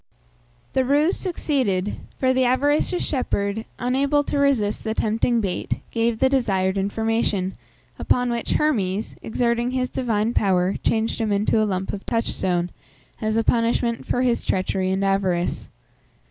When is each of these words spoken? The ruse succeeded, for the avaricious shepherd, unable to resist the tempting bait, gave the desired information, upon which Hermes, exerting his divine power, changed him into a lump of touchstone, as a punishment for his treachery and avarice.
The 0.73 0.83
ruse 0.83 1.15
succeeded, 1.15 1.93
for 2.17 2.33
the 2.33 2.43
avaricious 2.43 3.03
shepherd, 3.05 3.65
unable 3.77 4.23
to 4.23 4.39
resist 4.39 4.83
the 4.83 4.95
tempting 4.95 5.41
bait, 5.41 5.79
gave 5.91 6.17
the 6.17 6.27
desired 6.27 6.75
information, 6.75 7.53
upon 7.99 8.31
which 8.31 8.53
Hermes, 8.53 9.15
exerting 9.21 9.69
his 9.69 9.89
divine 9.89 10.33
power, 10.33 10.75
changed 10.83 11.21
him 11.21 11.31
into 11.31 11.61
a 11.61 11.65
lump 11.69 11.93
of 11.93 12.03
touchstone, 12.07 12.71
as 13.21 13.37
a 13.37 13.43
punishment 13.43 14.07
for 14.07 14.23
his 14.23 14.43
treachery 14.43 14.89
and 14.89 15.05
avarice. 15.05 15.69